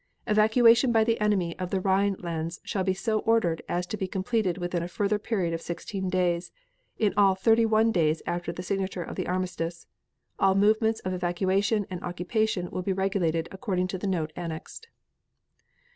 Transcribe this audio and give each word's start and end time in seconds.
Evacuation 0.25 0.91
by 0.91 1.03
the 1.03 1.21
enemy 1.21 1.55
of 1.59 1.69
the 1.69 1.79
Rhine 1.79 2.15
lands 2.17 2.59
shall 2.63 2.83
be 2.83 2.95
so 2.95 3.19
ordered 3.19 3.61
as 3.69 3.85
to 3.85 3.97
be 3.97 4.07
completed 4.07 4.57
within 4.57 4.81
a 4.81 4.87
further 4.87 5.19
period 5.19 5.53
of 5.53 5.61
sixteen 5.61 6.09
days, 6.09 6.51
in 6.97 7.13
all 7.15 7.35
thirty 7.35 7.67
one 7.67 7.91
days 7.91 8.23
after 8.25 8.51
the 8.51 8.63
signature 8.63 9.03
of 9.03 9.15
the 9.15 9.27
armistice. 9.27 9.85
All 10.39 10.55
movements 10.55 11.01
of 11.01 11.13
evacuation 11.13 11.85
and 11.91 12.01
occupation 12.03 12.71
will 12.71 12.81
be 12.81 12.93
regulated 12.93 13.47
according 13.51 13.85
to 13.89 13.99
the 13.99 14.07
note 14.07 14.33
annexed. 14.35 14.87